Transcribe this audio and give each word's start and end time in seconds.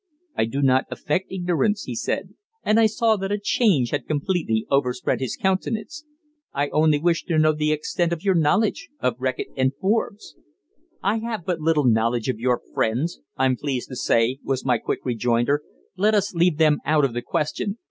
"I 0.35 0.45
do 0.45 0.63
not 0.63 0.85
affect 0.89 1.31
ignorance," 1.31 1.83
he 1.83 1.93
said, 1.93 2.33
and 2.63 2.79
I 2.79 2.87
saw 2.87 3.17
that 3.17 3.31
a 3.31 3.37
change 3.37 3.91
had 3.91 4.07
completely 4.07 4.65
overspread 4.71 5.19
his 5.19 5.37
countenance. 5.39 6.05
"I 6.55 6.69
only 6.69 6.97
wish 6.99 7.23
to 7.25 7.37
know 7.37 7.53
the 7.53 7.71
extent 7.71 8.11
of 8.11 8.23
your 8.23 8.33
knowledge 8.33 8.89
of 8.99 9.17
Reckitt 9.19 9.49
and 9.55 9.73
Forbes." 9.79 10.35
"I 11.03 11.19
have 11.19 11.45
but 11.45 11.61
little 11.61 11.85
knowledge 11.85 12.29
of 12.29 12.39
your 12.39 12.63
friends, 12.73 13.19
I'm 13.37 13.55
pleased 13.55 13.89
to 13.89 13.95
say," 13.95 14.39
was 14.43 14.65
my 14.65 14.79
quick 14.79 15.01
rejoinder. 15.05 15.61
"Let 15.95 16.15
us 16.15 16.33
leave 16.33 16.57
them 16.57 16.79
out 16.83 17.05
of 17.05 17.13
the 17.13 17.21
question. 17.21 17.77